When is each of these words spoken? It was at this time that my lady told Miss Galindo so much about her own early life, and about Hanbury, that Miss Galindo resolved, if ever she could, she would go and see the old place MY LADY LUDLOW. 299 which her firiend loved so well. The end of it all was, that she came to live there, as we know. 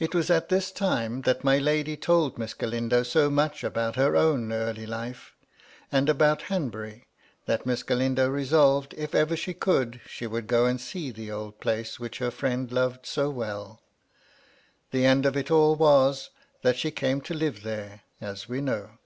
It 0.00 0.16
was 0.16 0.30
at 0.30 0.48
this 0.48 0.72
time 0.72 1.22
that 1.22 1.44
my 1.44 1.58
lady 1.58 1.96
told 1.96 2.36
Miss 2.38 2.54
Galindo 2.54 3.04
so 3.04 3.30
much 3.30 3.62
about 3.62 3.94
her 3.94 4.16
own 4.16 4.50
early 4.52 4.84
life, 4.84 5.36
and 5.92 6.08
about 6.08 6.42
Hanbury, 6.50 7.06
that 7.46 7.64
Miss 7.64 7.84
Galindo 7.84 8.28
resolved, 8.28 8.94
if 8.98 9.14
ever 9.14 9.36
she 9.36 9.54
could, 9.54 10.00
she 10.08 10.26
would 10.26 10.48
go 10.48 10.66
and 10.66 10.80
see 10.80 11.12
the 11.12 11.30
old 11.30 11.60
place 11.60 12.00
MY 12.00 12.02
LADY 12.06 12.18
LUDLOW. 12.18 12.30
299 12.40 12.56
which 12.56 12.74
her 12.74 12.74
firiend 12.74 12.74
loved 12.90 13.06
so 13.06 13.30
well. 13.30 13.80
The 14.90 15.06
end 15.06 15.24
of 15.24 15.36
it 15.36 15.52
all 15.52 15.76
was, 15.76 16.30
that 16.62 16.76
she 16.76 16.90
came 16.90 17.20
to 17.20 17.32
live 17.32 17.62
there, 17.62 18.00
as 18.20 18.48
we 18.48 18.60
know. 18.60 18.98